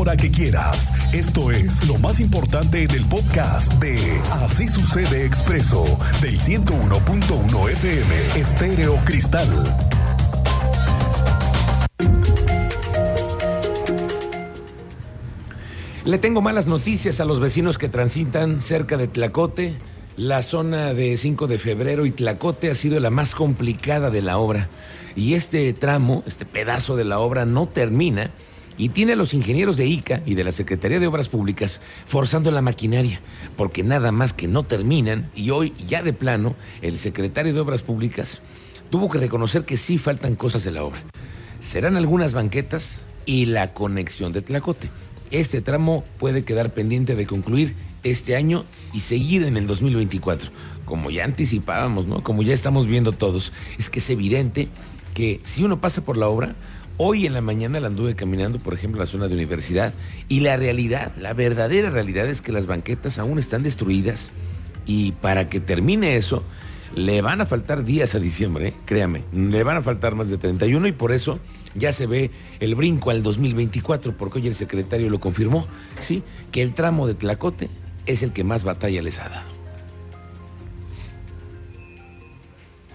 hora 0.00 0.16
que 0.16 0.30
quieras. 0.30 0.90
Esto 1.12 1.50
es 1.50 1.86
lo 1.86 1.98
más 1.98 2.20
importante 2.20 2.84
en 2.84 2.90
el 2.92 3.04
podcast 3.04 3.70
de 3.74 3.98
Así 4.30 4.66
sucede 4.66 5.26
expreso 5.26 5.84
del 6.22 6.40
101.1 6.40 7.70
FM 7.70 8.40
Estéreo 8.40 8.96
Cristal. 9.04 9.48
Le 16.06 16.16
tengo 16.16 16.40
malas 16.40 16.66
noticias 16.66 17.20
a 17.20 17.26
los 17.26 17.38
vecinos 17.38 17.76
que 17.76 17.90
transitan 17.90 18.62
cerca 18.62 18.96
de 18.96 19.06
Tlacote. 19.06 19.74
La 20.16 20.40
zona 20.40 20.94
de 20.94 21.18
5 21.18 21.46
de 21.46 21.58
febrero 21.58 22.06
y 22.06 22.10
Tlacote 22.10 22.70
ha 22.70 22.74
sido 22.74 22.98
la 23.00 23.10
más 23.10 23.34
complicada 23.34 24.08
de 24.08 24.22
la 24.22 24.38
obra. 24.38 24.70
Y 25.14 25.34
este 25.34 25.70
tramo, 25.74 26.22
este 26.26 26.46
pedazo 26.46 26.96
de 26.96 27.04
la 27.04 27.18
obra 27.18 27.44
no 27.44 27.66
termina 27.66 28.30
y 28.78 28.90
tiene 28.90 29.12
a 29.12 29.16
los 29.16 29.34
ingenieros 29.34 29.76
de 29.76 29.86
ICA 29.86 30.22
y 30.26 30.34
de 30.34 30.44
la 30.44 30.52
Secretaría 30.52 31.00
de 31.00 31.06
Obras 31.06 31.28
Públicas 31.28 31.80
forzando 32.06 32.50
la 32.50 32.62
maquinaria, 32.62 33.20
porque 33.56 33.82
nada 33.82 34.12
más 34.12 34.32
que 34.32 34.48
no 34.48 34.62
terminan 34.62 35.30
y 35.34 35.50
hoy 35.50 35.74
ya 35.86 36.02
de 36.02 36.12
plano 36.12 36.54
el 36.82 36.98
secretario 36.98 37.52
de 37.52 37.60
Obras 37.60 37.82
Públicas 37.82 38.42
tuvo 38.90 39.08
que 39.08 39.18
reconocer 39.18 39.64
que 39.64 39.76
sí 39.76 39.98
faltan 39.98 40.34
cosas 40.34 40.64
de 40.64 40.72
la 40.72 40.82
obra. 40.82 41.02
Serán 41.60 41.96
algunas 41.96 42.34
banquetas 42.34 43.02
y 43.26 43.46
la 43.46 43.72
conexión 43.72 44.32
de 44.32 44.42
Tlacote. 44.42 44.90
Este 45.30 45.60
tramo 45.60 46.04
puede 46.18 46.44
quedar 46.44 46.74
pendiente 46.74 47.14
de 47.14 47.26
concluir 47.26 47.76
este 48.02 48.34
año 48.34 48.64
y 48.92 49.00
seguir 49.00 49.44
en 49.44 49.56
el 49.56 49.66
2024. 49.66 50.50
Como 50.84 51.10
ya 51.10 51.24
anticipábamos, 51.24 52.06
¿no? 52.06 52.22
Como 52.22 52.42
ya 52.42 52.54
estamos 52.54 52.86
viendo 52.86 53.12
todos, 53.12 53.52
es 53.78 53.90
que 53.90 54.00
es 54.00 54.10
evidente 54.10 54.68
que 55.14 55.40
si 55.44 55.62
uno 55.62 55.80
pasa 55.80 56.04
por 56.04 56.16
la 56.16 56.28
obra, 56.28 56.56
hoy 57.02 57.24
en 57.24 57.32
la 57.32 57.40
mañana 57.40 57.80
la 57.80 57.86
anduve 57.86 58.14
caminando, 58.14 58.58
por 58.58 58.74
ejemplo, 58.74 58.98
en 58.98 59.06
la 59.06 59.10
zona 59.10 59.26
de 59.26 59.32
universidad, 59.32 59.94
y 60.28 60.40
la 60.40 60.58
realidad, 60.58 61.12
la 61.18 61.32
verdadera 61.32 61.88
realidad 61.88 62.28
es 62.28 62.42
que 62.42 62.52
las 62.52 62.66
banquetas 62.66 63.18
aún 63.18 63.38
están 63.38 63.62
destruidas 63.62 64.30
y 64.84 65.12
para 65.12 65.48
que 65.48 65.60
termine 65.60 66.16
eso, 66.16 66.44
le 66.94 67.22
van 67.22 67.40
a 67.40 67.46
faltar 67.46 67.84
días 67.84 68.14
a 68.14 68.18
diciembre, 68.18 68.68
¿eh? 68.68 68.74
créame, 68.84 69.24
le 69.32 69.62
van 69.62 69.78
a 69.78 69.82
faltar 69.82 70.14
más 70.14 70.28
de 70.28 70.36
31 70.36 70.88
y 70.88 70.92
por 70.92 71.12
eso 71.12 71.38
ya 71.74 71.94
se 71.94 72.06
ve 72.06 72.32
el 72.60 72.74
brinco 72.74 73.10
al 73.10 73.22
2024, 73.22 74.18
porque 74.18 74.40
hoy 74.40 74.48
el 74.48 74.54
secretario 74.54 75.08
lo 75.08 75.20
confirmó, 75.20 75.66
sí, 76.00 76.22
que 76.52 76.60
el 76.60 76.74
tramo 76.74 77.06
de 77.06 77.14
Tlacote 77.14 77.70
es 78.04 78.22
el 78.22 78.34
que 78.34 78.44
más 78.44 78.62
batalla 78.62 79.00
les 79.00 79.18
ha 79.20 79.30
dado. 79.30 79.59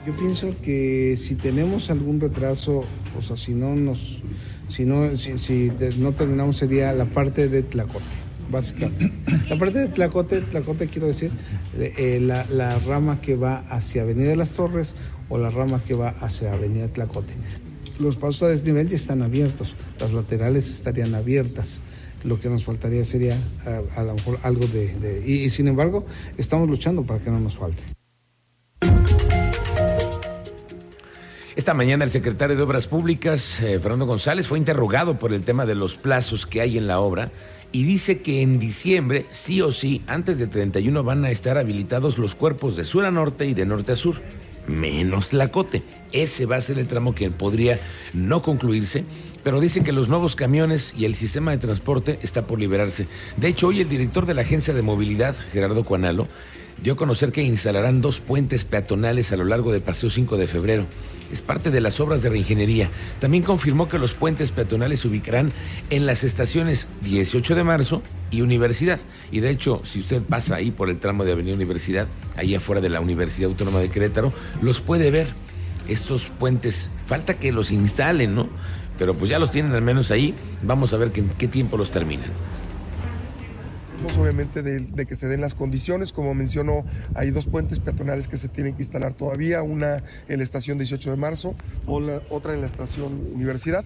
Yo 0.05 0.15
pienso 0.15 0.55
que 0.61 1.15
si 1.17 1.33
tenemos 1.33 1.89
algún 1.89 2.19
retraso, 2.19 2.83
o 3.17 3.21
sea, 3.23 3.35
si 3.35 3.53
no 3.53 3.75
nos, 3.75 4.21
si 4.69 4.85
no, 4.85 5.17
si, 5.17 5.71
no 5.97 6.11
terminamos 6.11 6.57
sería 6.57 6.93
la 6.93 7.05
parte 7.05 7.49
de 7.49 7.63
Tlacote 7.63 8.05
básicamente. 8.51 9.11
La 9.49 9.57
parte 9.57 9.79
de 9.79 9.87
Tlacote, 9.87 10.41
Tlacote 10.41 10.87
quiero 10.87 11.07
decir, 11.07 11.31
eh, 11.79 12.19
la, 12.21 12.45
la, 12.51 12.77
rama 12.79 13.19
que 13.19 13.35
va 13.35 13.57
hacia 13.69 14.03
Avenida 14.03 14.29
de 14.29 14.35
las 14.35 14.51
Torres 14.51 14.95
o 15.29 15.39
la 15.39 15.49
rama 15.49 15.81
que 15.85 15.95
va 15.95 16.09
hacia 16.09 16.53
Avenida 16.53 16.87
Tlacote. 16.87 17.33
Los 17.99 18.15
pasos 18.15 18.43
a 18.43 18.47
desnivel 18.49 18.87
ya 18.87 18.97
están 18.97 19.23
abiertos, 19.23 19.75
las 19.99 20.13
laterales 20.13 20.69
estarían 20.69 21.15
abiertas. 21.15 21.81
Lo 22.23 22.39
que 22.39 22.49
nos 22.49 22.63
faltaría 22.63 23.03
sería 23.05 23.35
a, 23.65 23.99
a 23.99 24.03
lo 24.03 24.13
mejor 24.13 24.39
algo 24.43 24.67
de... 24.67 24.93
de 24.99 25.23
y, 25.25 25.43
y 25.43 25.49
sin 25.49 25.67
embargo, 25.67 26.05
estamos 26.37 26.69
luchando 26.69 27.03
para 27.03 27.19
que 27.19 27.31
no 27.31 27.39
nos 27.39 27.57
falte. 27.57 27.94
Esta 31.55 31.73
mañana 31.73 32.03
el 32.03 32.09
secretario 32.09 32.57
de 32.57 32.63
Obras 32.63 32.85
Públicas, 32.85 33.61
eh, 33.61 33.79
Fernando 33.79 34.05
González, 34.05 34.45
fue 34.45 34.59
interrogado 34.59 35.17
por 35.17 35.31
el 35.31 35.43
tema 35.43 35.65
de 35.65 35.73
los 35.73 35.95
plazos 35.95 36.45
que 36.45 36.59
hay 36.59 36.77
en 36.77 36.85
la 36.85 36.99
obra 36.99 37.31
y 37.71 37.85
dice 37.85 38.17
que 38.17 38.41
en 38.41 38.59
diciembre, 38.59 39.25
sí 39.31 39.61
o 39.61 39.71
sí, 39.71 40.01
antes 40.05 40.37
de 40.37 40.47
31 40.47 41.01
van 41.05 41.23
a 41.23 41.31
estar 41.31 41.57
habilitados 41.57 42.17
los 42.17 42.35
cuerpos 42.35 42.75
de 42.75 42.83
sur 42.83 43.05
a 43.05 43.11
norte 43.11 43.45
y 43.45 43.53
de 43.53 43.65
norte 43.65 43.93
a 43.93 43.95
sur, 43.95 44.21
menos 44.67 45.29
Tlacote. 45.29 45.81
Ese 46.11 46.45
va 46.45 46.57
a 46.57 46.61
ser 46.61 46.77
el 46.77 46.87
tramo 46.87 47.15
que 47.15 47.31
podría 47.31 47.79
no 48.11 48.41
concluirse, 48.41 49.05
pero 49.41 49.61
dice 49.61 49.81
que 49.81 49.93
los 49.93 50.09
nuevos 50.09 50.35
camiones 50.35 50.93
y 50.97 51.05
el 51.05 51.15
sistema 51.15 51.51
de 51.51 51.57
transporte 51.57 52.19
está 52.21 52.45
por 52.47 52.59
liberarse. 52.59 53.07
De 53.37 53.47
hecho, 53.47 53.67
hoy 53.67 53.79
el 53.79 53.87
director 53.87 54.25
de 54.25 54.33
la 54.33 54.41
Agencia 54.41 54.73
de 54.73 54.81
Movilidad, 54.81 55.37
Gerardo 55.53 55.85
Cuanalo, 55.85 56.27
dio 56.83 56.93
a 56.93 56.97
conocer 56.97 57.31
que 57.31 57.43
instalarán 57.43 58.01
dos 58.01 58.19
puentes 58.19 58.65
peatonales 58.65 59.31
a 59.31 59.37
lo 59.37 59.45
largo 59.45 59.71
de 59.71 59.79
Paseo 59.79 60.09
5 60.09 60.35
de 60.35 60.47
febrero. 60.47 60.85
Es 61.31 61.41
parte 61.41 61.71
de 61.71 61.81
las 61.81 61.99
obras 61.99 62.21
de 62.21 62.29
reingeniería. 62.29 62.89
También 63.19 63.43
confirmó 63.43 63.87
que 63.87 63.99
los 63.99 64.13
puentes 64.13 64.51
peatonales 64.51 65.01
se 65.01 65.07
ubicarán 65.07 65.51
en 65.89 66.05
las 66.05 66.23
estaciones 66.23 66.87
18 67.01 67.55
de 67.55 67.63
marzo 67.63 68.01
y 68.31 68.41
Universidad. 68.41 68.99
Y 69.31 69.39
de 69.39 69.49
hecho, 69.49 69.81
si 69.83 69.99
usted 69.99 70.21
pasa 70.21 70.55
ahí 70.55 70.71
por 70.71 70.89
el 70.89 70.99
tramo 70.99 71.25
de 71.25 71.31
Avenida 71.31 71.55
Universidad, 71.55 72.07
ahí 72.35 72.55
afuera 72.55 72.81
de 72.81 72.89
la 72.89 72.99
Universidad 72.99 73.49
Autónoma 73.49 73.79
de 73.79 73.89
Querétaro, 73.89 74.33
los 74.61 74.81
puede 74.81 75.11
ver. 75.11 75.33
Estos 75.87 76.31
puentes, 76.31 76.89
falta 77.05 77.35
que 77.35 77.51
los 77.51 77.71
instalen, 77.71 78.33
¿no? 78.33 78.49
Pero 78.97 79.13
pues 79.13 79.29
ya 79.29 79.37
los 79.37 79.51
tienen 79.51 79.73
al 79.73 79.83
menos 79.83 80.09
ahí. 80.09 80.33
Vamos 80.63 80.93
a 80.93 80.97
ver 80.97 81.11
en 81.15 81.29
qué 81.29 81.47
tiempo 81.47 81.77
los 81.77 81.91
terminan 81.91 82.31
obviamente 84.17 84.61
de, 84.61 85.05
que 85.05 85.15
se 85.15 85.27
den 85.27 85.41
las 85.41 85.53
condiciones. 85.53 86.11
Como 86.11 86.33
mencionó, 86.33 86.85
hay 87.15 87.31
dos 87.31 87.47
puentes 87.47 87.79
peatonales 87.79 88.27
que 88.27 88.37
se 88.37 88.47
tienen 88.47 88.75
que 88.75 88.83
instalar 88.83 89.13
todavía, 89.13 89.63
una 89.63 90.03
en 90.27 90.37
la 90.37 90.43
estación 90.43 90.77
18 90.77 91.11
de 91.11 91.17
marzo, 91.17 91.55
otra 92.29 92.53
en 92.53 92.61
la 92.61 92.67
estación 92.67 93.13
Universidad, 93.33 93.83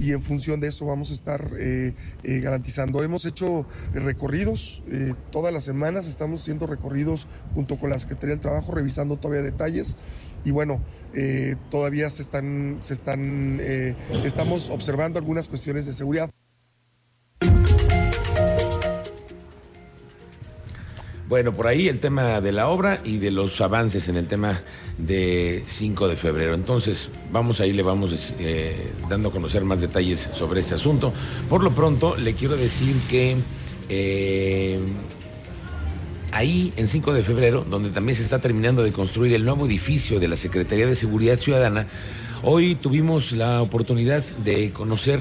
y 0.00 0.12
en 0.12 0.22
función 0.22 0.60
de 0.60 0.68
eso 0.68 0.86
vamos 0.86 1.10
a 1.10 1.14
estar 1.14 1.50
eh, 1.58 1.94
eh, 2.24 2.40
garantizando. 2.40 3.02
Hemos 3.02 3.24
hecho 3.24 3.66
recorridos 3.92 4.82
eh, 4.90 5.14
todas 5.30 5.52
las 5.52 5.64
semanas, 5.64 6.08
estamos 6.08 6.42
haciendo 6.42 6.66
recorridos 6.66 7.26
junto 7.54 7.78
con 7.78 7.90
la 7.90 7.98
Secretaría 7.98 8.34
del 8.34 8.40
Trabajo, 8.40 8.72
revisando 8.72 9.16
todavía 9.16 9.42
detalles 9.42 9.96
y 10.44 10.50
bueno, 10.50 10.80
todavía 11.70 12.08
se 12.10 12.22
están, 12.22 12.78
se 12.80 12.94
están 12.94 13.60
estamos 14.24 14.70
observando 14.70 15.18
algunas 15.18 15.48
cuestiones 15.48 15.84
de 15.86 15.92
seguridad. 15.92 16.30
Bueno, 21.28 21.54
por 21.54 21.66
ahí 21.66 21.88
el 21.88 22.00
tema 22.00 22.40
de 22.40 22.52
la 22.52 22.68
obra 22.68 23.02
y 23.04 23.18
de 23.18 23.30
los 23.30 23.60
avances 23.60 24.08
en 24.08 24.16
el 24.16 24.26
tema 24.26 24.62
de 24.96 25.62
5 25.66 26.08
de 26.08 26.16
febrero. 26.16 26.54
Entonces, 26.54 27.10
vamos 27.30 27.60
ahí, 27.60 27.74
le 27.74 27.82
vamos 27.82 28.32
eh, 28.38 28.90
dando 29.10 29.28
a 29.28 29.32
conocer 29.32 29.62
más 29.62 29.78
detalles 29.78 30.30
sobre 30.32 30.60
este 30.60 30.76
asunto. 30.76 31.12
Por 31.50 31.62
lo 31.62 31.72
pronto, 31.72 32.16
le 32.16 32.32
quiero 32.32 32.56
decir 32.56 32.96
que 33.10 33.36
eh, 33.90 34.78
ahí, 36.32 36.72
en 36.78 36.88
5 36.88 37.12
de 37.12 37.22
febrero, 37.22 37.62
donde 37.68 37.90
también 37.90 38.16
se 38.16 38.22
está 38.22 38.38
terminando 38.38 38.82
de 38.82 38.92
construir 38.92 39.34
el 39.34 39.44
nuevo 39.44 39.66
edificio 39.66 40.20
de 40.20 40.28
la 40.28 40.36
Secretaría 40.36 40.86
de 40.86 40.94
Seguridad 40.94 41.36
Ciudadana, 41.36 41.88
hoy 42.42 42.74
tuvimos 42.74 43.32
la 43.32 43.60
oportunidad 43.60 44.24
de 44.24 44.70
conocer 44.70 45.20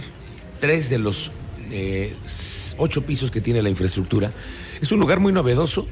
tres 0.62 0.90
de 0.90 1.00
los 1.00 1.34
eh, 1.70 2.14
ocho 2.78 3.02
pisos 3.02 3.30
que 3.30 3.42
tiene 3.42 3.62
la 3.62 3.70
infraestructura. 3.70 4.32
Es 4.82 4.92
un 4.92 5.00
lugar 5.00 5.20
muy 5.20 5.34
novedoso 5.34 5.88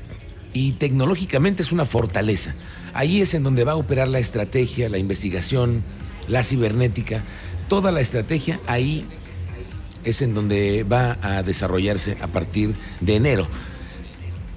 y 0.56 0.72
tecnológicamente 0.72 1.62
es 1.64 1.74
una 1.74 1.84
fortaleza. 1.84 2.56
Ahí 2.94 3.22
es 3.22 3.34
en 3.34 3.44
donde 3.44 3.66
va 3.66 3.74
a 3.74 3.76
operar 3.76 4.08
la 4.08 4.20
estrategia, 4.20 4.88
la 4.88 4.98
investigación, 4.98 5.84
la 6.30 6.44
cibernética, 6.44 7.24
toda 7.68 7.92
la 7.92 8.00
estrategia 8.00 8.62
ahí 8.66 9.06
es 10.06 10.22
en 10.22 10.34
donde 10.34 10.84
va 10.84 11.18
a 11.22 11.44
desarrollarse 11.44 12.18
a 12.22 12.28
partir 12.28 12.74
de 13.02 13.16
enero. 13.18 13.50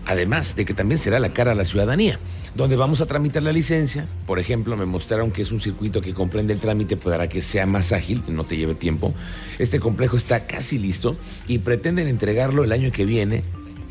Además 0.07 0.55
de 0.55 0.65
que 0.65 0.73
también 0.73 0.99
será 0.99 1.19
la 1.19 1.33
cara 1.33 1.51
a 1.51 1.57
la 1.57 1.65
ciudadanía, 1.65 2.21
donde 2.55 2.77
vamos 2.77 3.01
a 3.01 3.07
tramitar 3.07 3.43
la 3.43 3.53
licencia. 3.53 4.07
Por 4.25 4.39
ejemplo, 4.39 4.77
me 4.77 4.87
mostraron 4.87 5.33
que 5.33 5.43
es 5.43 5.51
un 5.51 5.59
circuito 5.59 6.01
que 6.01 6.15
comprende 6.15 6.53
el 6.53 6.61
trámite 6.61 6.97
para 6.97 7.29
que 7.29 7.43
sea 7.43 7.67
más 7.67 7.93
ágil 7.93 8.23
no 8.29 8.45
te 8.45 8.57
lleve 8.57 8.77
tiempo. 8.77 9.15
Este 9.59 9.81
complejo 9.81 10.17
está 10.17 10.47
casi 10.47 10.79
listo 10.79 11.17
y 11.49 11.59
pretenden 11.59 12.07
entregarlo 12.07 12.63
el 12.63 12.71
año 12.71 12.93
que 12.93 13.05
viene 13.05 13.43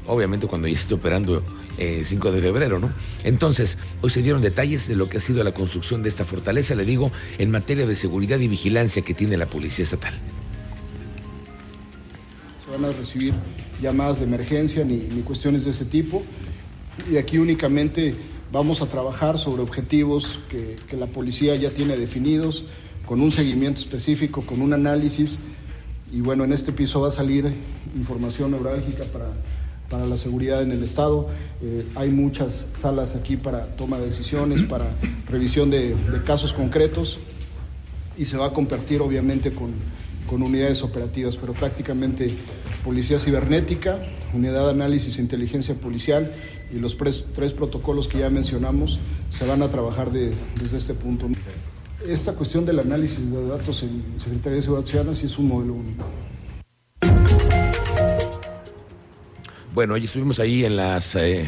obviamente 0.07 0.47
cuando 0.47 0.67
ya 0.67 0.75
esté 0.75 0.93
operando 0.93 1.43
eh, 1.77 2.01
5 2.03 2.31
de 2.31 2.41
febrero, 2.41 2.79
¿no? 2.79 2.91
Entonces, 3.23 3.77
hoy 4.01 4.09
se 4.09 4.21
dieron 4.21 4.41
detalles 4.41 4.87
de 4.87 4.95
lo 4.95 5.09
que 5.09 5.17
ha 5.17 5.19
sido 5.19 5.43
la 5.43 5.53
construcción 5.53 6.01
de 6.01 6.09
esta 6.09 6.25
fortaleza, 6.25 6.73
le 6.75 6.85
digo, 6.85 7.11
en 7.37 7.51
materia 7.51 7.85
de 7.85 7.95
seguridad 7.95 8.39
y 8.39 8.47
vigilancia 8.47 9.01
que 9.03 9.13
tiene 9.13 9.37
la 9.37 9.45
Policía 9.45 9.83
Estatal. 9.83 10.13
Se 12.65 12.71
van 12.71 12.85
a 12.85 12.93
recibir 12.93 13.33
llamadas 13.81 14.19
de 14.19 14.25
emergencia 14.25 14.83
ni, 14.83 14.97
ni 14.97 15.21
cuestiones 15.21 15.65
de 15.65 15.71
ese 15.71 15.85
tipo. 15.85 16.23
Y 17.11 17.17
aquí 17.17 17.37
únicamente 17.37 18.15
vamos 18.51 18.81
a 18.81 18.87
trabajar 18.87 19.37
sobre 19.37 19.61
objetivos 19.61 20.39
que, 20.49 20.77
que 20.89 20.97
la 20.97 21.05
policía 21.05 21.55
ya 21.55 21.69
tiene 21.69 21.95
definidos, 21.95 22.65
con 23.05 23.21
un 23.21 23.31
seguimiento 23.31 23.79
específico, 23.79 24.41
con 24.41 24.61
un 24.61 24.73
análisis. 24.73 25.39
Y 26.11 26.21
bueno, 26.21 26.43
en 26.43 26.53
este 26.53 26.71
piso 26.71 27.01
va 27.01 27.09
a 27.09 27.11
salir 27.11 27.53
información 27.95 28.51
neurálgica 28.51 29.03
para 29.05 29.31
para 29.89 30.05
la 30.05 30.17
seguridad 30.17 30.61
en 30.61 30.71
el 30.71 30.83
Estado. 30.83 31.27
Eh, 31.61 31.85
hay 31.95 32.09
muchas 32.09 32.67
salas 32.79 33.15
aquí 33.15 33.37
para 33.37 33.75
toma 33.75 33.97
de 33.97 34.05
decisiones, 34.05 34.63
para 34.63 34.87
revisión 35.29 35.69
de, 35.69 35.95
de, 35.95 36.23
casos 36.23 36.53
concretos 36.53 37.19
y 38.17 38.25
se 38.25 38.37
va 38.37 38.47
a 38.47 38.53
compartir 38.53 39.01
obviamente 39.01 39.51
con, 39.51 39.71
con 40.27 40.43
unidades 40.43 40.83
operativas, 40.83 41.37
pero 41.37 41.53
prácticamente 41.53 42.31
policía 42.83 43.19
cibernética, 43.19 43.99
unidad 44.33 44.65
de 44.65 44.71
análisis 44.71 45.17
e 45.17 45.21
inteligencia 45.21 45.75
policial 45.75 46.33
y 46.71 46.79
los 46.79 46.97
tres 46.97 47.53
protocolos 47.53 48.07
que 48.07 48.19
ya 48.19 48.29
mencionamos 48.29 48.99
se 49.29 49.45
van 49.45 49.61
a 49.61 49.69
trabajar 49.69 50.11
desde 50.11 50.77
este 50.77 50.93
punto. 50.93 51.27
Esta 52.05 52.33
cuestión 52.33 52.65
del 52.65 52.79
análisis 52.79 53.31
de 53.31 53.47
datos 53.47 53.83
en 53.83 54.03
Secretaría 54.19 54.57
de 54.57 54.63
Seguridad 54.63 54.87
Ciudadana 54.87 55.15
sí 55.15 55.25
es 55.25 55.37
un 55.39 55.47
modelo 55.47 55.73
único. 55.73 56.05
Bueno, 59.77 59.93
hoy 59.93 60.05
estuvimos 60.05 60.39
ahí 60.39 60.65
en 60.65 60.75
las 60.75 61.13
eh, 61.13 61.47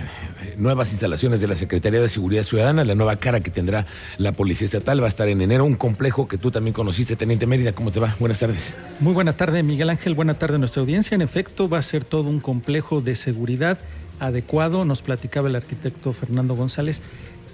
nuevas 0.56 0.92
instalaciones 0.92 1.42
de 1.42 1.48
la 1.48 1.56
Secretaría 1.56 2.00
de 2.00 2.08
Seguridad 2.08 2.44
Ciudadana, 2.44 2.86
la 2.86 2.94
nueva 2.94 3.16
cara 3.16 3.40
que 3.40 3.50
tendrá 3.50 3.88
la 4.20 4.34
Policía 4.34 4.66
Estatal 4.66 5.02
va 5.02 5.06
a 5.06 5.08
estar 5.08 5.28
en 5.30 5.42
enero, 5.42 5.66
un 5.66 5.74
complejo 5.74 6.28
que 6.28 6.38
tú 6.38 6.52
también 6.52 6.76
conociste, 6.76 7.16
Teniente 7.16 7.48
Mérida, 7.48 7.72
¿cómo 7.72 7.92
te 7.92 8.00
va? 8.00 8.16
Buenas 8.20 8.38
tardes. 8.38 8.78
Muy 9.00 9.14
buena 9.14 9.34
tarde, 9.34 9.64
Miguel 9.64 9.90
Ángel, 9.90 10.14
buena 10.14 10.36
tarde 10.36 10.58
a 10.58 10.58
nuestra 10.60 10.81
audiencia. 10.81 11.16
En 11.16 11.24
efecto, 11.24 11.68
va 11.68 11.80
a 11.80 11.81
ser 11.81 12.04
todo 12.04 12.30
un 12.30 12.40
complejo 12.40 13.02
de 13.02 13.16
seguridad 13.16 13.80
adecuado, 14.20 14.86
nos 14.86 15.02
platicaba 15.02 15.50
el 15.50 15.56
arquitecto 15.56 16.14
Fernando 16.14 16.56
González 16.56 17.02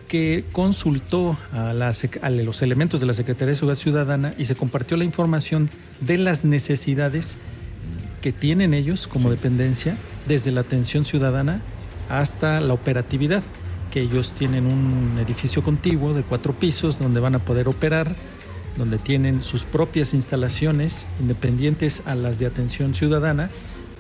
que 0.09 0.43
consultó 0.51 1.37
a, 1.53 1.69
a, 1.69 2.29
los 2.31 2.61
elementos 2.61 2.99
de 2.99 3.05
la 3.05 3.13
Secretaría 3.13 3.51
de 3.51 3.55
Seguridad 3.55 3.79
Ciudadana 3.79 4.33
y 4.37 4.43
se 4.43 4.55
compartió 4.55 4.97
la 4.97 5.05
información 5.05 5.69
de 6.01 6.17
las 6.17 6.43
necesidades 6.43 7.37
que 8.21 8.33
tienen 8.33 8.73
ellos 8.73 9.07
como 9.07 9.29
dependencia, 9.29 9.95
desde 10.27 10.51
la 10.51 10.61
atención 10.61 11.05
ciudadana 11.05 11.61
hasta 12.09 12.59
la 12.61 12.73
operatividad, 12.73 13.43
que 13.91 14.01
ellos 14.01 14.33
tienen 14.33 14.65
un 14.65 15.17
edificio 15.19 15.63
contiguo 15.63 16.13
de 16.13 16.23
cuatro 16.23 16.53
pisos 16.53 16.99
donde 16.99 17.19
van 17.19 17.35
a 17.35 17.39
poder 17.39 17.67
operar, 17.67 18.15
donde 18.77 18.97
tienen 18.97 19.41
sus 19.41 19.63
propias 19.63 20.13
instalaciones 20.13 21.07
independientes 21.19 22.01
a 22.05 22.15
las 22.15 22.39
de 22.39 22.45
atención 22.45 22.93
ciudadana 22.93 23.49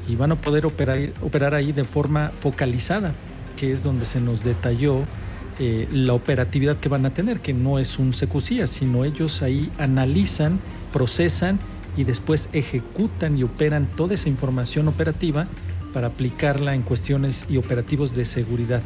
y 0.07 0.15
van 0.15 0.33
a 0.33 0.35
poder 0.35 0.65
operar, 0.65 1.13
operar 1.21 1.53
ahí 1.53 1.71
de 1.71 1.85
forma 1.85 2.29
focalizada, 2.29 3.13
que 3.57 3.71
es 3.71 3.83
donde 3.83 4.05
se 4.05 4.19
nos 4.19 4.43
detalló 4.43 5.05
eh, 5.57 5.87
la 5.91 6.13
operatividad 6.13 6.77
que 6.77 6.89
van 6.89 7.05
a 7.05 7.13
tener, 7.13 7.39
que 7.39 7.53
no 7.53 7.79
es 7.79 7.97
un 7.97 8.13
secusía, 8.13 8.67
sino 8.67 9.05
ellos 9.05 9.41
ahí 9.41 9.71
analizan, 9.79 10.59
procesan 10.91 11.59
y 11.95 12.03
después 12.03 12.49
ejecutan 12.51 13.37
y 13.37 13.43
operan 13.43 13.87
toda 13.95 14.15
esa 14.15 14.27
información 14.27 14.89
operativa 14.89 15.47
para 15.95 16.07
aplicarla 16.07 16.75
en 16.75 16.81
cuestiones 16.81 17.45
y 17.47 17.55
operativos 17.55 18.13
de 18.13 18.25
seguridad. 18.25 18.81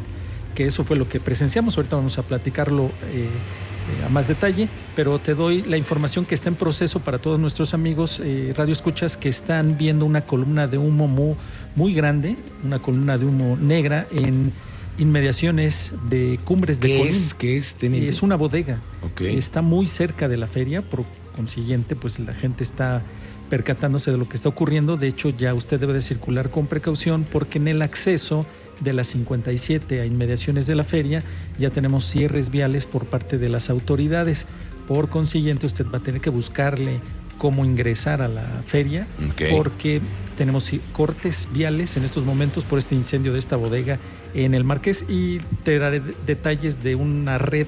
Que 0.54 0.68
eso 0.68 0.84
fue 0.84 0.96
lo 0.96 1.10
que 1.10 1.20
presenciamos, 1.20 1.76
ahorita 1.76 1.96
vamos 1.96 2.20
a 2.20 2.22
platicarlo 2.22 2.92
eh, 3.12 4.06
a 4.06 4.10
más 4.10 4.28
detalle, 4.28 4.70
pero 4.96 5.18
te 5.18 5.34
doy 5.34 5.64
la 5.64 5.78
información 5.78 6.24
que 6.24 6.36
está 6.36 6.50
en 6.50 6.56
proceso 6.56 7.00
para 7.00 7.18
todos 7.18 7.40
nuestros 7.40 7.74
amigos 7.74 8.22
eh, 8.24 8.54
radio 8.56 8.74
escuchas 8.74 9.18
que 9.18 9.28
están 9.28 9.76
viendo 9.76 10.06
una 10.06 10.22
columna 10.22 10.68
de 10.68 10.78
humo 10.78 11.08
muy, 11.08 11.36
muy 11.76 11.96
grande, 11.96 12.36
una 12.64 12.80
columna 12.80 13.18
de 13.18 13.26
humo 13.26 13.58
negra 13.60 14.06
en 14.12 14.54
inmediaciones 15.00 15.92
de 16.12 16.40
Cumbres 16.46 16.80
de 16.80 16.90
¿Qué 16.90 17.10
Es, 17.10 17.34
¿Qué 17.34 17.58
es? 17.58 17.76
Es 17.82 18.22
una 18.22 18.36
bodega. 18.36 18.78
Está 19.20 19.64
muy 19.64 19.88
cerca 19.88 20.28
de 20.28 20.38
la 20.38 20.46
feria, 20.46 20.84
por 20.84 21.06
consiguiente, 21.36 21.96
pues 21.96 22.20
la 22.20 22.36
gente 22.36 22.64
está 22.64 23.02
percatándose 23.50 24.12
de 24.12 24.18
lo 24.18 24.28
que 24.28 24.38
está 24.38 24.50
ocurriendo. 24.50 24.98
De 24.98 25.08
hecho, 25.08 25.30
ya 25.30 25.54
usted 25.54 25.80
debe 25.80 25.94
de 25.94 26.02
circular 26.02 26.50
con 26.50 26.68
precaución 26.68 27.26
porque 27.30 27.58
en 27.58 27.68
el 27.68 27.82
acceso 27.82 28.46
de 28.80 28.94
las 28.94 29.08
57 29.08 30.00
a 30.00 30.06
inmediaciones 30.06 30.68
de 30.68 30.76
la 30.76 30.84
feria 30.84 31.24
ya 31.58 31.70
tenemos 31.70 32.06
cierres 32.06 32.50
viales 32.50 32.86
por 32.86 33.06
parte 33.06 33.38
de 33.38 33.50
las 33.50 33.70
autoridades. 33.70 34.46
Por 34.88 35.10
consiguiente, 35.10 35.66
usted 35.66 35.86
va 35.94 35.98
a 35.98 36.02
tener 36.02 36.22
que 36.22 36.30
buscarle 36.30 37.02
cómo 37.38 37.66
ingresar 37.66 38.22
a 38.22 38.28
la 38.28 38.44
feria 38.68 39.08
porque 39.50 40.02
tenemos 40.38 40.72
cortes 40.92 41.48
viales 41.52 41.98
en 41.98 42.04
estos 42.04 42.26
momentos 42.26 42.66
por 42.66 42.78
este 42.78 42.96
incendio 42.96 43.34
de 43.34 43.40
esta 43.40 43.56
bodega 43.56 43.98
en 44.34 44.54
el 44.54 44.64
Marqués 44.64 45.06
y 45.08 45.40
te 45.64 45.80
daré 45.80 46.02
detalles 46.26 46.84
de 46.84 46.96
una 46.96 47.38
red 47.38 47.66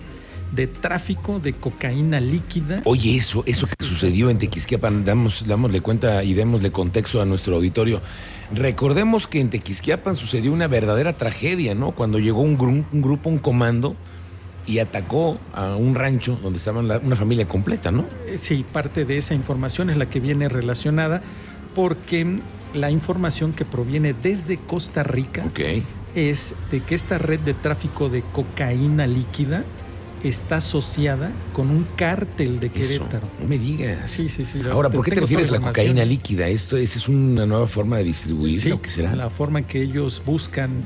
de 0.51 0.67
tráfico 0.67 1.39
de 1.39 1.53
cocaína 1.53 2.19
líquida. 2.19 2.81
Oye, 2.85 3.15
eso, 3.15 3.43
eso 3.45 3.67
que 3.67 3.85
sucedió 3.85 4.29
en 4.29 4.37
Tequisquiapan, 4.37 5.05
damos, 5.05 5.45
dámosle 5.47 5.81
cuenta 5.81 6.23
y 6.23 6.33
démosle 6.33 6.71
contexto 6.71 7.21
a 7.21 7.25
nuestro 7.25 7.55
auditorio. 7.55 8.01
Recordemos 8.53 9.27
que 9.27 9.39
en 9.39 9.49
Tequisquiapan 9.49 10.15
sucedió 10.15 10.51
una 10.51 10.67
verdadera 10.67 11.15
tragedia, 11.15 11.73
¿no? 11.73 11.91
Cuando 11.91 12.19
llegó 12.19 12.41
un, 12.41 12.85
un 12.91 13.01
grupo, 13.01 13.29
un 13.29 13.39
comando, 13.39 13.95
y 14.65 14.79
atacó 14.79 15.39
a 15.53 15.75
un 15.75 15.95
rancho 15.95 16.37
donde 16.41 16.59
estaba 16.59 16.79
una 16.79 17.15
familia 17.15 17.47
completa, 17.47 17.91
¿no? 17.91 18.05
Eh, 18.27 18.37
sí, 18.37 18.63
parte 18.71 19.05
de 19.05 19.17
esa 19.17 19.33
información 19.33 19.89
es 19.89 19.97
la 19.97 20.07
que 20.07 20.19
viene 20.19 20.49
relacionada 20.49 21.21
porque 21.75 22.39
la 22.73 22.91
información 22.91 23.53
que 23.53 23.65
proviene 23.65 24.13
desde 24.13 24.57
Costa 24.57 25.03
Rica 25.03 25.43
es 26.15 26.53
de 26.69 26.81
que 26.81 26.95
esta 26.95 27.17
red 27.17 27.39
de 27.39 27.53
tráfico 27.53 28.09
de 28.09 28.21
cocaína 28.21 29.07
líquida 29.07 29.63
está 30.23 30.57
asociada 30.57 31.31
con 31.53 31.69
un 31.69 31.85
cártel 31.95 32.59
de 32.59 32.69
Querétaro. 32.69 33.27
no 33.41 33.47
me 33.47 33.57
digas. 33.57 34.09
Sí, 34.09 34.29
sí, 34.29 34.45
sí. 34.45 34.61
Ahora, 34.69 34.89
¿por 34.89 35.03
qué 35.03 35.11
te 35.11 35.21
refieres 35.21 35.49
a 35.49 35.53
la 35.53 35.61
cocaína 35.61 36.05
líquida? 36.05 36.47
¿Esto 36.47 36.77
es 36.77 37.07
una 37.07 37.45
nueva 37.45 37.67
forma 37.67 37.97
de 37.97 38.03
distribuir? 38.03 38.59
Sí, 38.59 38.73
¿Qué 38.81 38.89
será? 38.89 39.15
La 39.15 39.29
forma 39.29 39.59
en 39.59 39.65
que 39.65 39.81
ellos 39.81 40.21
buscan 40.25 40.83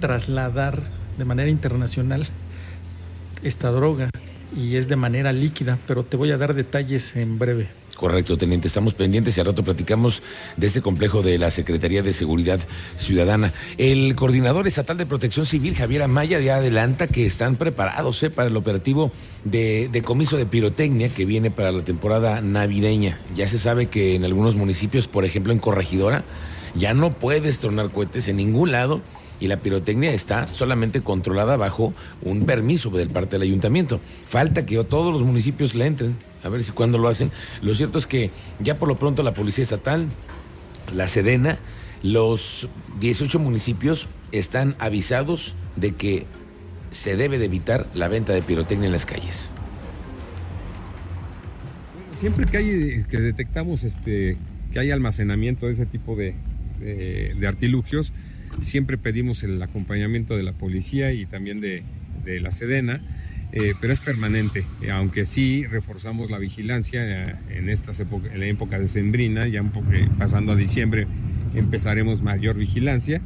trasladar 0.00 0.82
de 1.18 1.24
manera 1.24 1.48
internacional 1.50 2.26
esta 3.42 3.70
droga 3.70 4.10
y 4.56 4.76
es 4.76 4.88
de 4.88 4.96
manera 4.96 5.32
líquida, 5.32 5.78
pero 5.86 6.04
te 6.04 6.16
voy 6.16 6.30
a 6.30 6.36
dar 6.36 6.54
detalles 6.54 7.16
en 7.16 7.38
breve. 7.38 7.68
Correcto, 7.96 8.36
teniente. 8.36 8.66
Estamos 8.66 8.92
pendientes 8.94 9.36
y 9.36 9.40
al 9.40 9.46
rato 9.46 9.62
platicamos 9.62 10.22
de 10.56 10.66
este 10.66 10.82
complejo 10.82 11.22
de 11.22 11.38
la 11.38 11.50
Secretaría 11.50 12.02
de 12.02 12.12
Seguridad 12.12 12.58
Ciudadana. 12.96 13.52
El 13.78 14.16
coordinador 14.16 14.66
estatal 14.66 14.96
de 14.96 15.06
Protección 15.06 15.46
Civil, 15.46 15.76
Javier 15.76 16.02
Amaya, 16.02 16.40
ya 16.40 16.56
adelanta 16.56 17.06
que 17.06 17.24
están 17.24 17.54
preparados 17.54 18.20
¿eh? 18.24 18.30
para 18.30 18.48
el 18.48 18.56
operativo 18.56 19.12
de 19.44 19.88
decomiso 19.92 20.36
de 20.36 20.46
pirotecnia 20.46 21.08
que 21.08 21.24
viene 21.24 21.52
para 21.52 21.70
la 21.70 21.84
temporada 21.84 22.40
navideña. 22.40 23.18
Ya 23.36 23.46
se 23.46 23.58
sabe 23.58 23.86
que 23.86 24.16
en 24.16 24.24
algunos 24.24 24.56
municipios, 24.56 25.06
por 25.06 25.24
ejemplo 25.24 25.52
en 25.52 25.60
Corregidora, 25.60 26.24
ya 26.74 26.94
no 26.94 27.12
puedes 27.12 27.60
tronar 27.60 27.90
cohetes 27.90 28.26
en 28.26 28.36
ningún 28.36 28.72
lado 28.72 29.02
y 29.44 29.46
la 29.46 29.58
pirotecnia 29.58 30.14
está 30.14 30.50
solamente 30.50 31.02
controlada 31.02 31.58
bajo 31.58 31.92
un 32.22 32.46
permiso 32.46 32.88
del 32.88 33.10
parte 33.10 33.32
del 33.32 33.42
ayuntamiento. 33.42 34.00
Falta 34.26 34.64
que 34.64 34.82
todos 34.84 35.12
los 35.12 35.22
municipios 35.22 35.74
le 35.74 35.84
entren, 35.84 36.16
a 36.42 36.48
ver 36.48 36.64
si 36.64 36.72
cuándo 36.72 36.96
lo 36.96 37.08
hacen. 37.08 37.30
Lo 37.60 37.74
cierto 37.74 37.98
es 37.98 38.06
que 38.06 38.30
ya 38.58 38.78
por 38.78 38.88
lo 38.88 38.96
pronto 38.96 39.22
la 39.22 39.34
Policía 39.34 39.62
Estatal, 39.62 40.06
la 40.94 41.08
Sedena, 41.08 41.58
los 42.02 42.70
18 43.00 43.38
municipios 43.38 44.08
están 44.32 44.76
avisados 44.78 45.54
de 45.76 45.92
que 45.92 46.24
se 46.90 47.18
debe 47.18 47.38
de 47.38 47.44
evitar 47.44 47.86
la 47.92 48.08
venta 48.08 48.32
de 48.32 48.40
pirotecnia 48.40 48.86
en 48.86 48.92
las 48.92 49.04
calles. 49.04 49.50
Siempre 52.18 52.46
que 52.46 52.56
hay 52.56 53.04
que 53.10 53.20
detectamos 53.20 53.84
este 53.84 54.38
que 54.72 54.78
hay 54.78 54.90
almacenamiento 54.90 55.66
de 55.66 55.72
ese 55.72 55.84
tipo 55.84 56.16
de, 56.16 56.34
de 56.80 57.46
artilugios, 57.46 58.14
Siempre 58.62 58.98
pedimos 58.98 59.42
el 59.42 59.62
acompañamiento 59.62 60.36
de 60.36 60.42
la 60.42 60.52
policía 60.52 61.12
y 61.12 61.26
también 61.26 61.60
de, 61.60 61.82
la 62.24 62.50
Sedena, 62.50 63.00
eh, 63.52 63.74
pero 63.80 63.92
es 63.92 64.00
permanente, 64.00 64.64
eh, 64.82 64.90
aunque 64.90 65.26
sí 65.26 65.66
reforzamos 65.66 66.30
la 66.30 66.38
vigilancia 66.38 67.02
eh, 67.04 67.36
en, 67.50 67.68
estas 67.68 68.00
en 68.00 68.40
la 68.40 68.46
época 68.46 68.78
de 68.78 68.88
Sembrina, 68.88 69.46
ya 69.46 69.60
un 69.60 69.70
poco, 69.70 69.90
pasando 70.18 70.52
a 70.52 70.56
diciembre 70.56 71.06
empezaremos 71.54 72.22
mayor 72.22 72.56
vigilancia. 72.56 73.20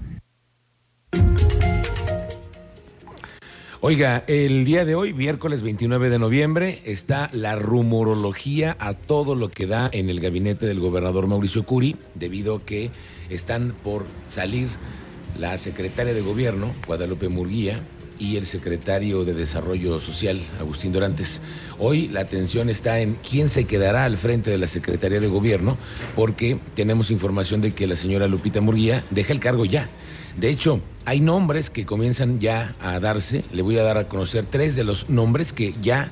Oiga, 3.81 4.25
el 4.27 4.65
día 4.65 4.85
de 4.85 4.97
hoy, 4.97 5.15
miércoles 5.15 5.63
29 5.63 6.11
de 6.11 6.19
noviembre, 6.19 6.83
está 6.85 7.31
la 7.33 7.55
rumorología 7.55 8.77
a 8.81 8.95
todo 8.95 9.37
lo 9.37 9.51
que 9.51 9.69
da 9.69 9.89
en 9.93 10.11
el 10.11 10.19
gabinete 10.19 10.67
del 10.67 10.81
gobernador 10.81 11.29
Mauricio 11.29 11.63
Curi, 11.63 11.95
debido 12.17 12.57
a 12.57 12.67
que 12.67 12.91
están 13.31 13.73
por 13.85 14.05
salir 14.27 14.67
la 15.39 15.57
secretaria 15.57 16.13
de 16.13 16.21
Gobierno, 16.21 16.73
Guadalupe 16.87 17.29
Murguía, 17.29 17.81
y 18.19 18.37
el 18.37 18.47
secretario 18.47 19.25
de 19.25 19.33
Desarrollo 19.33 20.01
Social, 20.01 20.41
Agustín 20.59 20.93
Dorantes. 20.93 21.41
Hoy 21.79 22.09
la 22.09 22.21
atención 22.21 22.69
está 22.69 22.99
en 22.99 23.15
quién 23.15 23.49
se 23.49 23.65
quedará 23.65 24.05
al 24.05 24.17
frente 24.17 24.51
de 24.51 24.59
la 24.59 24.67
Secretaría 24.67 25.21
de 25.21 25.29
Gobierno, 25.29 25.79
porque 26.17 26.59
tenemos 26.75 27.11
información 27.11 27.61
de 27.61 27.73
que 27.73 27.87
la 27.87 27.97
señora 27.97 28.27
Lupita 28.27 28.61
Murguía 28.61 29.05
deja 29.11 29.33
el 29.33 29.41
cargo 29.41 29.65
ya. 29.65 29.89
De 30.37 30.49
hecho, 30.49 30.81
hay 31.05 31.21
nombres 31.21 31.71
que 31.71 31.87
comienzan 31.87 32.41
ya 32.41 32.75
a 32.81 32.99
darse. 33.01 33.45
Le 33.53 33.63
voy 33.63 33.79
a 33.79 33.83
dar 33.83 33.99
a 33.99 34.09
conocer 34.09 34.47
tres 34.47 34.77
de 34.77 34.85
los 34.85 35.09
nombres 35.09 35.53
que 35.53 35.75
ya 35.81 36.11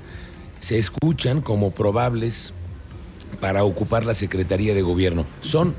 se 0.60 0.78
escuchan 0.78 1.42
como 1.42 1.72
probables 1.72 2.52
para 3.40 3.64
ocupar 3.64 4.04
la 4.04 4.14
Secretaría 4.14 4.74
de 4.74 4.82
Gobierno. 4.82 5.26
Son 5.40 5.74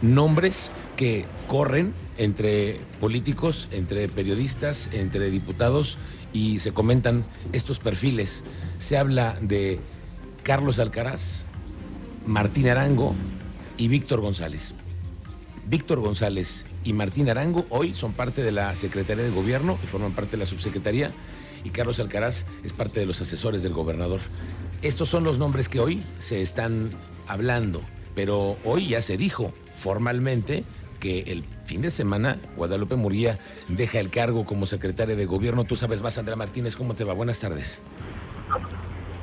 nombres 0.00 0.70
que 0.96 1.26
corren 1.48 1.94
entre 2.18 2.80
políticos, 3.00 3.68
entre 3.70 4.08
periodistas, 4.08 4.88
entre 4.92 5.30
diputados 5.30 5.98
y 6.32 6.58
se 6.58 6.72
comentan 6.72 7.24
estos 7.52 7.78
perfiles. 7.78 8.44
Se 8.78 8.98
habla 8.98 9.38
de 9.40 9.80
Carlos 10.42 10.78
Alcaraz, 10.78 11.44
Martín 12.26 12.68
Arango, 12.68 13.14
y 13.76 13.88
Víctor 13.88 14.20
González. 14.20 14.74
Víctor 15.66 16.00
González 16.00 16.66
y 16.84 16.92
Martín 16.92 17.28
Arango 17.28 17.66
hoy 17.68 17.94
son 17.94 18.12
parte 18.12 18.42
de 18.42 18.52
la 18.52 18.74
Secretaría 18.74 19.24
de 19.24 19.30
Gobierno 19.30 19.78
y 19.82 19.86
forman 19.86 20.12
parte 20.12 20.32
de 20.32 20.36
la 20.38 20.46
Subsecretaría 20.46 21.12
y 21.64 21.70
Carlos 21.70 22.00
Alcaraz 22.00 22.44
es 22.64 22.72
parte 22.72 23.00
de 23.00 23.06
los 23.06 23.20
asesores 23.20 23.62
del 23.62 23.72
gobernador. 23.72 24.20
Estos 24.82 25.08
son 25.08 25.24
los 25.24 25.38
nombres 25.38 25.68
que 25.68 25.80
hoy 25.80 26.02
se 26.18 26.42
están 26.42 26.90
hablando, 27.26 27.80
pero 28.14 28.56
hoy 28.64 28.88
ya 28.88 29.00
se 29.00 29.16
dijo 29.16 29.52
formalmente 29.74 30.64
que 31.02 31.32
el 31.32 31.42
fin 31.64 31.82
de 31.82 31.90
semana 31.90 32.38
Guadalupe 32.56 32.94
Murguía 32.94 33.36
deja 33.66 33.98
el 33.98 34.08
cargo 34.08 34.46
como 34.46 34.66
secretaria 34.66 35.16
de 35.16 35.26
gobierno. 35.26 35.64
Tú 35.64 35.74
sabes 35.74 36.00
más, 36.00 36.16
Andrea 36.16 36.36
Martínez, 36.36 36.76
¿cómo 36.76 36.94
te 36.94 37.02
va? 37.02 37.12
Buenas 37.12 37.40
tardes. 37.40 37.82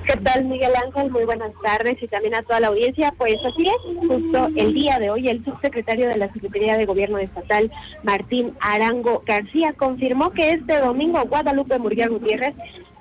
¿Qué 0.06 0.18
tal, 0.18 0.44
Miguel 0.46 0.74
Ángel? 0.76 1.10
Muy 1.10 1.24
buenas 1.24 1.54
tardes 1.64 2.02
y 2.02 2.08
también 2.08 2.36
a 2.36 2.44
toda 2.44 2.60
la 2.60 2.68
audiencia. 2.68 3.14
Pues 3.18 3.36
así 3.46 3.64
es, 3.64 4.08
justo 4.08 4.50
el 4.58 4.74
día 4.74 5.00
de 5.00 5.10
hoy 5.10 5.30
el 5.30 5.44
subsecretario 5.46 6.10
de 6.10 6.18
la 6.18 6.34
Secretaría 6.34 6.78
de 6.78 6.86
Gobierno 6.86 7.18
Estatal, 7.18 7.72
Martín 8.04 8.54
Arango 8.60 9.24
García, 9.26 9.72
confirmó 9.74 10.32
que 10.32 10.52
este 10.52 10.82
domingo 10.82 11.24
Guadalupe 11.30 11.80
Murguía 11.80 12.10
Gutiérrez 12.10 12.56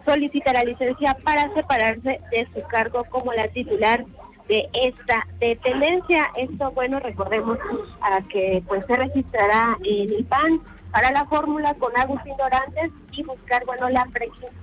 solicitará 0.04 0.62
licencia 0.62 1.16
para 1.25 1.52
separarse 1.54 2.20
de 2.30 2.47
su 2.54 2.66
cargo 2.68 3.04
como 3.11 3.32
la 3.32 3.49
titular 3.49 4.04
de 4.49 4.69
esta 4.73 5.26
dependencia. 5.38 6.31
Esto, 6.37 6.71
bueno, 6.73 6.99
recordemos 7.00 7.59
a 8.00 8.21
que 8.23 8.62
pues 8.67 8.85
se 8.87 8.97
registrará 8.97 9.76
en 9.85 10.12
el 10.12 10.25
PAN 10.25 10.61
para 10.90 11.12
la 11.12 11.25
fórmula 11.26 11.75
con 11.75 11.97
Agustín 11.97 12.35
Dorantes 12.37 12.90
y 13.12 13.23
buscar, 13.23 13.64
bueno, 13.67 13.88
la 13.90 14.07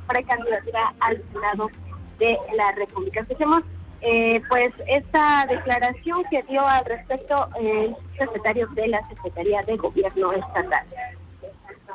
precandidatura 0.08 0.94
al 1.00 1.22
Senado 1.32 1.70
de 2.18 2.38
la 2.56 2.72
República. 2.72 3.22
Escuchemos 3.22 3.62
eh, 4.02 4.42
pues 4.50 4.74
esta 4.88 5.46
declaración 5.48 6.24
que 6.30 6.44
dio 6.44 6.66
al 6.66 6.86
respecto 6.86 7.48
el 7.60 7.96
secretario 8.18 8.68
de 8.76 8.88
la 8.88 9.08
Secretaría 9.10 9.62
de 9.64 9.78
Gobierno 9.78 10.32
Estatal. 10.32 10.86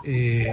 Eh, 0.04 0.52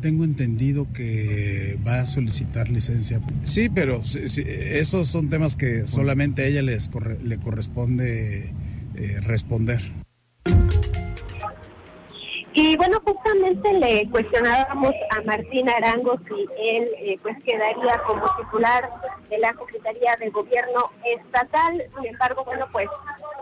tengo 0.00 0.24
entendido 0.24 0.86
que 0.92 1.78
va 1.86 2.00
a 2.00 2.06
solicitar 2.06 2.68
licencia. 2.68 3.20
Sí, 3.44 3.68
pero 3.68 4.02
esos 4.04 5.08
son 5.08 5.28
temas 5.28 5.56
que 5.56 5.86
solamente 5.86 6.42
a 6.42 6.46
ella 6.46 6.62
les 6.62 6.90
le 7.22 7.38
corresponde 7.38 8.50
eh, 8.94 9.20
responder. 9.20 9.82
Y 12.66 12.76
bueno, 12.76 13.00
justamente 13.04 13.72
le 13.74 14.10
cuestionábamos 14.10 14.92
a 15.16 15.20
Martín 15.22 15.68
Arango 15.70 16.18
si 16.26 16.48
él 16.58 16.90
eh, 16.98 17.16
pues 17.22 17.36
quedaría 17.44 17.96
como 18.04 18.26
titular 18.38 18.90
de 19.30 19.38
la 19.38 19.52
Secretaría 19.52 20.16
de 20.18 20.30
Gobierno 20.30 20.90
Estatal. 21.04 21.84
Sin 21.94 22.06
embargo, 22.06 22.42
bueno, 22.44 22.66
pues 22.72 22.88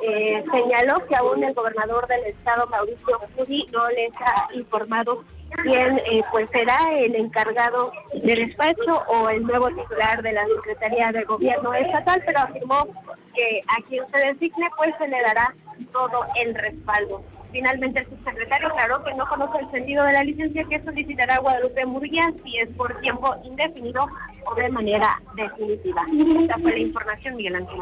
eh, 0.03 0.45
señaló 0.53 1.07
que 1.07 1.17
aún 1.17 1.43
el 1.43 1.55
gobernador 1.55 2.07
del 2.07 2.23
estado, 2.27 2.67
Mauricio 2.67 3.19
Cudi, 3.35 3.67
no 3.73 3.89
les 3.89 4.13
ha 4.21 4.47
informado 4.53 5.25
quién 5.63 5.99
eh, 6.01 6.23
pues 6.31 6.51
será 6.51 6.79
el 6.93 7.15
encargado 7.15 7.93
del 8.13 8.49
despacho 8.49 9.05
o 9.09 9.31
el 9.31 9.43
nuevo 9.45 9.69
titular 9.69 10.21
de 10.21 10.33
la 10.33 10.45
Secretaría 10.57 11.13
de 11.13 11.25
Gobierno 11.25 11.73
Estatal, 11.73 12.23
pero 12.27 12.41
afirmó 12.41 12.89
que 13.35 13.63
a 13.69 13.83
quien 13.89 14.05
se 14.11 14.27
designe 14.27 14.69
pues 14.77 14.95
se 14.99 15.09
le 15.09 15.23
dará 15.23 15.55
todo 15.93 16.27
el 16.43 16.55
respaldo. 16.55 17.25
Finalmente, 17.55 18.01
el 18.01 18.09
subsecretario 18.09 18.67
aclaró 18.67 19.05
que 19.05 19.15
no 19.15 19.25
conoce 19.29 19.59
el 19.61 19.71
sentido 19.71 20.03
de 20.03 20.13
la 20.13 20.25
licencia 20.25 20.65
que 20.65 20.83
solicitará 20.83 21.39
Guadalupe 21.39 21.87
Murguía 21.87 22.33
si 22.43 22.59
es 22.59 22.69
por 22.71 23.01
tiempo 23.01 23.33
indefinido 23.45 24.09
o 24.45 24.55
de 24.57 24.69
manera 24.71 25.23
definitiva. 25.37 26.05
Esta 26.43 26.59
fue 26.59 26.73
la 26.73 26.79
información, 26.79 27.37
Miguel 27.37 27.55
Ángel. 27.55 27.81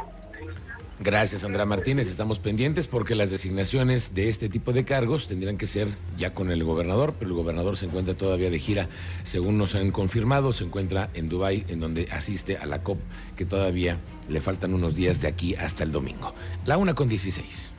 Gracias, 1.01 1.43
Andrea 1.43 1.65
Martínez. 1.65 2.07
Estamos 2.07 2.39
pendientes 2.39 2.87
porque 2.87 3.15
las 3.15 3.31
designaciones 3.31 4.15
de 4.15 4.29
este 4.29 4.51
tipo 4.51 4.75
de 4.75 4.85
cargos 4.85 5.27
tendrían 5.27 5.57
que 5.57 5.67
ser 5.67 5.89
ya 6.19 6.35
con 6.35 6.51
el 6.51 6.63
gobernador, 6.65 7.15
pero 7.19 7.31
el 7.31 7.37
gobernador 7.39 7.79
se 7.79 7.87
encuentra 7.87 8.13
todavía 8.13 8.51
de 8.51 8.59
gira, 8.59 8.89
según 9.23 9.57
nos 9.57 9.75
han 9.75 9.91
confirmado, 9.91 10.53
se 10.53 10.65
encuentra 10.65 11.09
en 11.15 11.31
Dubái, 11.31 11.65
en 11.69 11.81
donde 11.81 12.09
asiste 12.13 12.59
a 12.59 12.67
la 12.67 12.83
COP, 12.83 13.01
que 13.37 13.47
todavía 13.47 13.97
le 14.29 14.43
faltan 14.43 14.75
unos 14.75 14.95
días 14.95 15.23
de 15.23 15.29
aquí 15.29 15.55
hasta 15.55 15.83
el 15.83 15.93
domingo. 15.93 16.35
La 16.67 16.77
una 16.77 16.93
con 16.93 17.09
16. 17.09 17.73